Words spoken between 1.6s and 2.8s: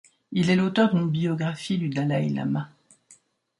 du dalaï-lama.